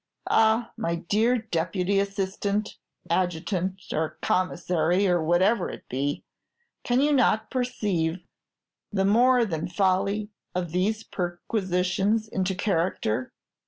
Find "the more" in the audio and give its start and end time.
8.91-9.45